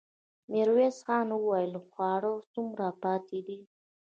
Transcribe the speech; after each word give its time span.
ميرويس 0.51 0.97
خان 1.05 1.27
وويل: 1.33 1.73
خواړه 1.91 2.31
څومره 2.53 2.87
پاتې 3.03 3.39
دي؟ 3.47 3.59